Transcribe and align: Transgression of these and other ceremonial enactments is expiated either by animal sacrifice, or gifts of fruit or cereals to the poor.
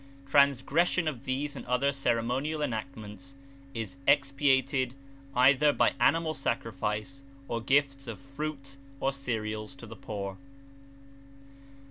Transgression 0.25 1.07
of 1.07 1.25
these 1.25 1.55
and 1.55 1.63
other 1.67 1.91
ceremonial 1.93 2.63
enactments 2.63 3.35
is 3.75 3.97
expiated 4.07 4.95
either 5.35 5.71
by 5.71 5.93
animal 5.99 6.33
sacrifice, 6.33 7.21
or 7.47 7.61
gifts 7.61 8.07
of 8.07 8.19
fruit 8.19 8.77
or 8.99 9.13
cereals 9.13 9.75
to 9.75 9.85
the 9.85 9.95
poor. 9.95 10.39